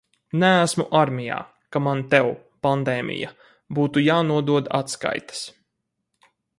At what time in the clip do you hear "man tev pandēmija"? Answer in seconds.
1.89-3.31